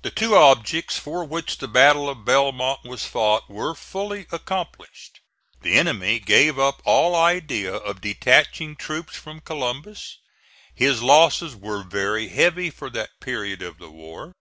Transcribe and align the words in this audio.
The 0.00 0.10
two 0.10 0.34
objects 0.34 0.98
for 0.98 1.22
which 1.22 1.58
the 1.58 1.68
battle 1.68 2.08
of 2.08 2.24
Belmont 2.24 2.80
was 2.82 3.04
fought 3.04 3.50
were 3.50 3.74
fully 3.74 4.26
accomplished. 4.32 5.20
The 5.60 5.74
enemy 5.74 6.18
gave 6.18 6.58
up 6.58 6.80
all 6.86 7.14
idea 7.14 7.74
of 7.74 8.00
detaching 8.00 8.74
troops 8.74 9.16
from 9.16 9.40
Columbus. 9.40 10.16
His 10.74 11.02
losses 11.02 11.54
were 11.54 11.82
very 11.82 12.28
heavy 12.28 12.70
for 12.70 12.88
that 12.92 13.20
period 13.20 13.60
of 13.60 13.76
the 13.76 13.90
war. 13.90 14.32